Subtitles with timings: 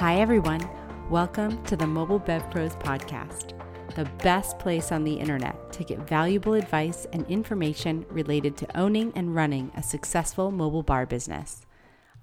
[0.00, 0.66] Hi, everyone.
[1.10, 3.52] Welcome to the Mobile Bev Pros podcast,
[3.96, 9.12] the best place on the internet to get valuable advice and information related to owning
[9.14, 11.66] and running a successful mobile bar business.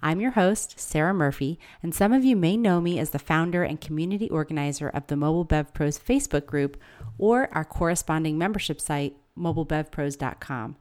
[0.02, 3.62] I'm your host, Sarah Murphy, and some of you may know me as the founder
[3.62, 6.78] and community organizer of the Mobile Bev Pros Facebook group
[7.16, 10.74] or our corresponding membership site, mobilebevpros.com.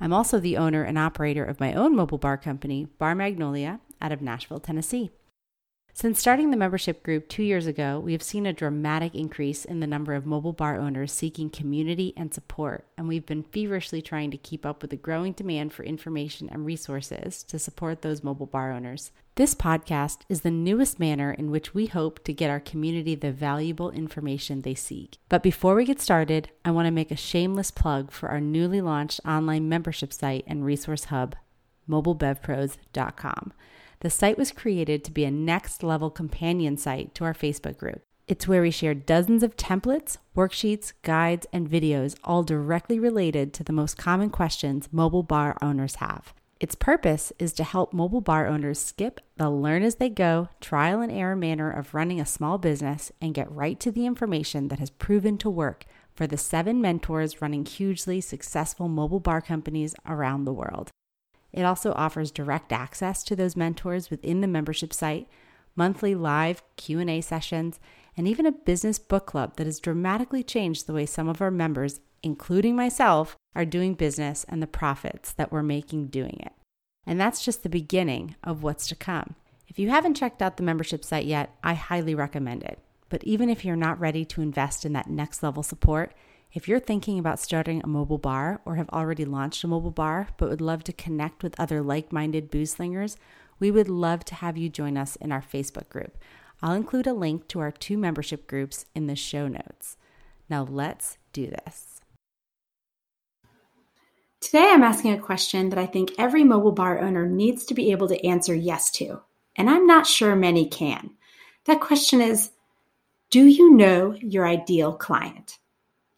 [0.00, 4.10] I'm also the owner and operator of my own mobile bar company, Bar Magnolia, out
[4.10, 5.12] of Nashville, Tennessee.
[5.94, 9.80] Since starting the membership group two years ago, we have seen a dramatic increase in
[9.80, 14.30] the number of mobile bar owners seeking community and support, and we've been feverishly trying
[14.30, 18.46] to keep up with the growing demand for information and resources to support those mobile
[18.46, 19.12] bar owners.
[19.34, 23.30] This podcast is the newest manner in which we hope to get our community the
[23.30, 25.18] valuable information they seek.
[25.28, 28.80] But before we get started, I want to make a shameless plug for our newly
[28.80, 31.36] launched online membership site and resource hub,
[31.86, 33.52] mobilebevpros.com.
[34.02, 38.02] The site was created to be a next level companion site to our Facebook group.
[38.26, 43.62] It's where we share dozens of templates, worksheets, guides, and videos, all directly related to
[43.62, 46.34] the most common questions mobile bar owners have.
[46.58, 51.00] Its purpose is to help mobile bar owners skip the learn as they go, trial
[51.00, 54.80] and error manner of running a small business and get right to the information that
[54.80, 60.44] has proven to work for the seven mentors running hugely successful mobile bar companies around
[60.44, 60.90] the world.
[61.52, 65.28] It also offers direct access to those mentors within the membership site,
[65.76, 67.78] monthly live Q&A sessions,
[68.16, 71.50] and even a business book club that has dramatically changed the way some of our
[71.50, 76.52] members, including myself, are doing business and the profits that we're making doing it.
[77.06, 79.34] And that's just the beginning of what's to come.
[79.68, 82.78] If you haven't checked out the membership site yet, I highly recommend it.
[83.08, 86.14] But even if you're not ready to invest in that next level support,
[86.52, 90.28] if you're thinking about starting a mobile bar or have already launched a mobile bar
[90.36, 93.16] but would love to connect with other like minded booze slingers,
[93.58, 96.18] we would love to have you join us in our Facebook group.
[96.62, 99.96] I'll include a link to our two membership groups in the show notes.
[100.50, 102.00] Now let's do this.
[104.40, 107.92] Today, I'm asking a question that I think every mobile bar owner needs to be
[107.92, 109.22] able to answer yes to,
[109.54, 111.12] and I'm not sure many can.
[111.66, 112.50] That question is
[113.30, 115.58] Do you know your ideal client?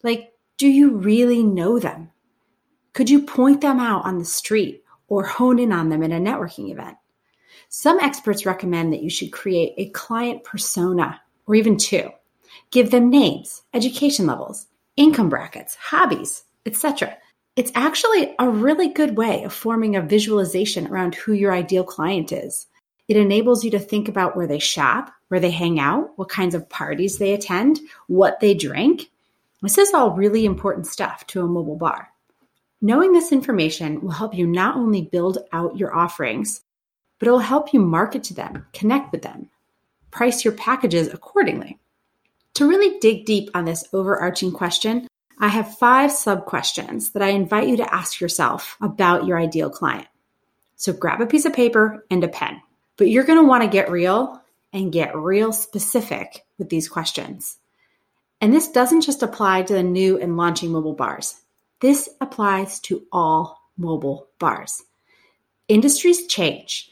[0.05, 2.11] Like, do you really know them?
[2.93, 6.19] Could you point them out on the street or hone in on them in a
[6.19, 6.95] networking event?
[7.69, 12.11] Some experts recommend that you should create a client persona or even two.
[12.69, 17.17] Give them names, education levels, income brackets, hobbies, etc.
[17.55, 22.31] It's actually a really good way of forming a visualization around who your ideal client
[22.31, 22.67] is.
[23.07, 26.53] It enables you to think about where they shop, where they hang out, what kinds
[26.53, 29.09] of parties they attend, what they drink,
[29.61, 32.09] this is all really important stuff to a mobile bar.
[32.81, 36.61] Knowing this information will help you not only build out your offerings,
[37.19, 39.49] but it will help you market to them, connect with them,
[40.11, 41.79] price your packages accordingly.
[42.55, 45.07] To really dig deep on this overarching question,
[45.39, 49.69] I have five sub questions that I invite you to ask yourself about your ideal
[49.69, 50.07] client.
[50.75, 52.61] So grab a piece of paper and a pen,
[52.97, 54.41] but you're going to want to get real
[54.71, 57.57] and get real specific with these questions.
[58.41, 61.41] And this doesn't just apply to the new and launching mobile bars.
[61.81, 64.83] This applies to all mobile bars.
[65.67, 66.91] Industries change.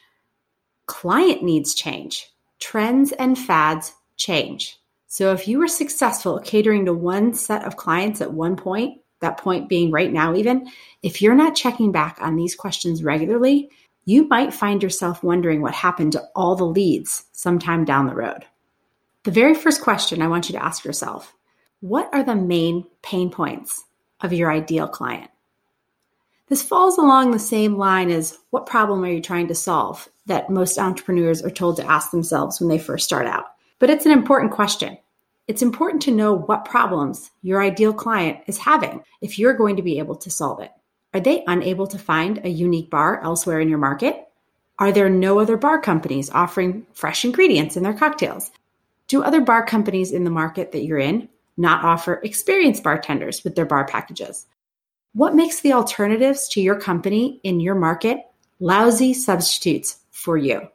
[0.86, 2.30] Client needs change.
[2.60, 4.80] Trends and fads change.
[5.08, 9.38] So if you were successful catering to one set of clients at one point, that
[9.38, 10.70] point being right now, even,
[11.02, 13.70] if you're not checking back on these questions regularly,
[14.06, 18.46] you might find yourself wondering what happened to all the leads sometime down the road.
[19.24, 21.34] The very first question I want you to ask yourself
[21.80, 23.86] what are the main pain points
[24.20, 25.32] of your ideal client?
[26.50, 30.50] This falls along the same line as what problem are you trying to solve that
[30.50, 33.46] most entrepreneurs are told to ask themselves when they first start out.
[33.80, 34.98] But it's an important question.
[35.48, 39.82] It's important to know what problems your ideal client is having if you're going to
[39.82, 40.72] be able to solve it.
[41.14, 44.28] Are they unable to find a unique bar elsewhere in your market?
[44.80, 48.52] Are there no other bar companies offering fresh ingredients in their cocktails?
[49.08, 53.56] Do other bar companies in the market that you're in not offer experienced bartenders with
[53.56, 54.46] their bar packages?
[55.14, 58.20] What makes the alternatives to your company in your market
[58.60, 60.68] lousy substitutes for you?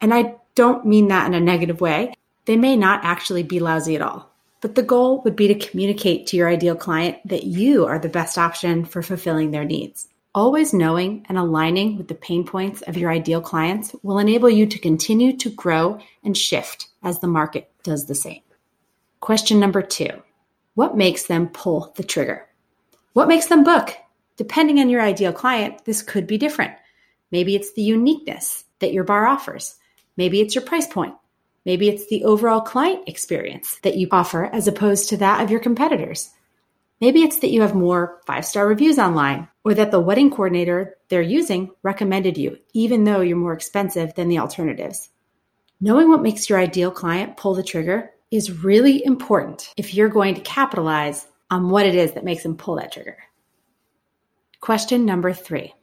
[0.00, 2.12] And I don't mean that in a negative way.
[2.44, 4.30] They may not actually be lousy at all.
[4.60, 8.08] But the goal would be to communicate to your ideal client that you are the
[8.08, 10.08] best option for fulfilling their needs.
[10.36, 14.66] Always knowing and aligning with the pain points of your ideal clients will enable you
[14.66, 18.42] to continue to grow and shift as the market does the same.
[19.20, 20.10] Question number two
[20.74, 22.46] What makes them pull the trigger?
[23.14, 23.96] What makes them book?
[24.36, 26.74] Depending on your ideal client, this could be different.
[27.32, 29.76] Maybe it's the uniqueness that your bar offers.
[30.18, 31.14] Maybe it's your price point.
[31.64, 35.60] Maybe it's the overall client experience that you offer as opposed to that of your
[35.60, 36.28] competitors.
[37.00, 40.96] Maybe it's that you have more five star reviews online or that the wedding coordinator
[41.08, 45.10] they're using recommended you, even though you're more expensive than the alternatives.
[45.80, 50.34] Knowing what makes your ideal client pull the trigger is really important if you're going
[50.34, 53.18] to capitalize on what it is that makes them pull that trigger.
[54.60, 55.74] Question number three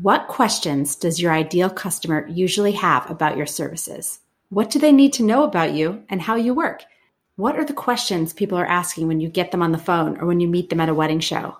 [0.00, 4.20] What questions does your ideal customer usually have about your services?
[4.50, 6.84] What do they need to know about you and how you work?
[7.38, 10.26] What are the questions people are asking when you get them on the phone or
[10.26, 11.56] when you meet them at a wedding show?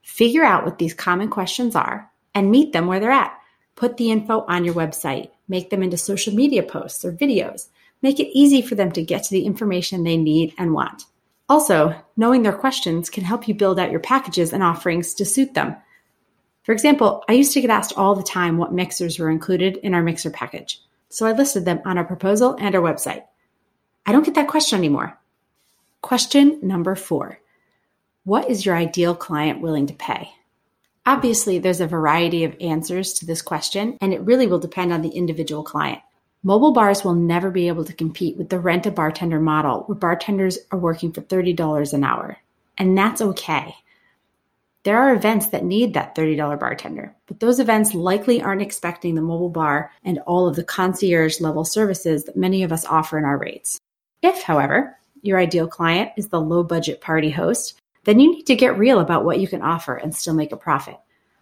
[0.00, 3.38] Figure out what these common questions are and meet them where they're at.
[3.76, 7.68] Put the info on your website, make them into social media posts or videos.
[8.00, 11.04] Make it easy for them to get to the information they need and want.
[11.46, 15.52] Also, knowing their questions can help you build out your packages and offerings to suit
[15.52, 15.76] them.
[16.62, 19.92] For example, I used to get asked all the time what mixers were included in
[19.92, 20.80] our mixer package,
[21.10, 23.24] so I listed them on our proposal and our website.
[24.04, 25.18] I don't get that question anymore.
[26.00, 27.38] Question number four
[28.24, 30.30] What is your ideal client willing to pay?
[31.04, 35.02] Obviously, there's a variety of answers to this question, and it really will depend on
[35.02, 36.00] the individual client.
[36.44, 39.96] Mobile bars will never be able to compete with the rent a bartender model where
[39.96, 42.38] bartenders are working for $30 an hour.
[42.78, 43.76] And that's okay.
[44.84, 49.22] There are events that need that $30 bartender, but those events likely aren't expecting the
[49.22, 53.24] mobile bar and all of the concierge level services that many of us offer in
[53.24, 53.80] our rates.
[54.22, 58.56] If, however, your ideal client is the low budget party host, then you need to
[58.56, 60.96] get real about what you can offer and still make a profit.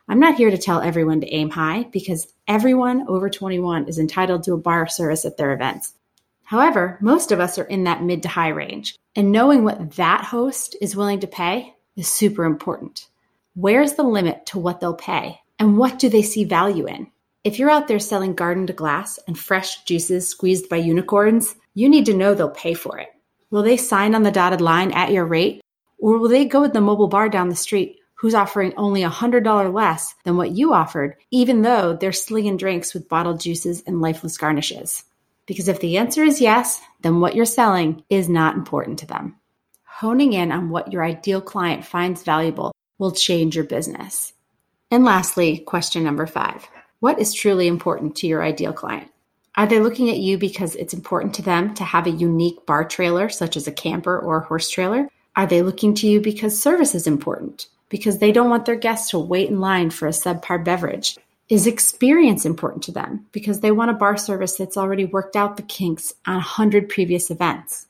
[0.08, 4.42] I'm not here to tell everyone to aim high because everyone over 21 is entitled
[4.44, 5.94] to a bar service at their events.
[6.42, 10.24] However, most of us are in that mid to high range, and knowing what that
[10.24, 13.06] host is willing to pay is super important.
[13.54, 17.06] Where's the limit to what they'll pay, and what do they see value in?
[17.44, 21.88] If you're out there selling garden to glass and fresh juices squeezed by unicorns, you
[21.88, 23.08] need to know they'll pay for it.
[23.50, 25.60] Will they sign on the dotted line at your rate?
[25.98, 29.72] Or will they go with the mobile bar down the street who's offering only $100
[29.72, 34.36] less than what you offered, even though they're slinging drinks with bottled juices and lifeless
[34.36, 35.04] garnishes?
[35.46, 39.36] Because if the answer is yes, then what you're selling is not important to them.
[39.84, 44.32] Honing in on what your ideal client finds valuable will change your business.
[44.90, 46.68] And lastly, question number five
[47.00, 49.10] What is truly important to your ideal client?
[49.56, 52.84] Are they looking at you because it's important to them to have a unique bar
[52.84, 55.08] trailer, such as a camper or a horse trailer?
[55.34, 57.66] Are they looking to you because service is important?
[57.88, 61.16] Because they don't want their guests to wait in line for a subpar beverage?
[61.48, 65.56] Is experience important to them because they want a bar service that's already worked out
[65.56, 67.88] the kinks on 100 previous events?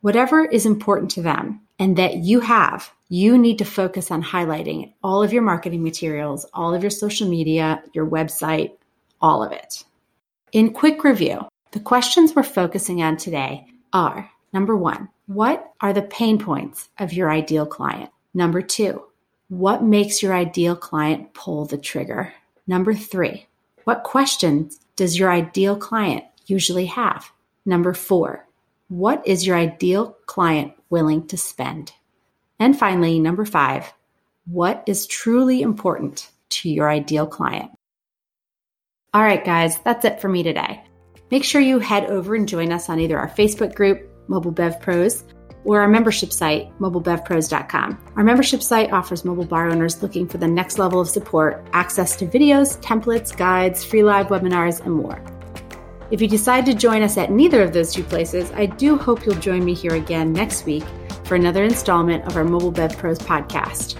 [0.00, 4.92] Whatever is important to them and that you have, you need to focus on highlighting
[5.04, 8.72] all of your marketing materials, all of your social media, your website,
[9.20, 9.84] all of it.
[10.52, 16.00] In quick review, the questions we're focusing on today are number one, what are the
[16.00, 18.08] pain points of your ideal client?
[18.32, 19.02] Number two,
[19.48, 22.32] what makes your ideal client pull the trigger?
[22.66, 23.46] Number three,
[23.84, 27.30] what questions does your ideal client usually have?
[27.66, 28.46] Number four,
[28.88, 31.92] what is your ideal client willing to spend?
[32.58, 33.92] And finally, number five,
[34.46, 37.70] what is truly important to your ideal client?
[39.14, 40.82] All right, guys, that's it for me today.
[41.30, 44.82] Make sure you head over and join us on either our Facebook group, Mobile Bev
[44.82, 45.24] Pros,
[45.64, 48.12] or our membership site, mobilebevpros.com.
[48.16, 52.16] Our membership site offers mobile bar owners looking for the next level of support access
[52.16, 55.22] to videos, templates, guides, free live webinars, and more.
[56.10, 59.24] If you decide to join us at neither of those two places, I do hope
[59.24, 60.84] you'll join me here again next week
[61.24, 63.96] for another installment of our Mobile Bev Pros podcast.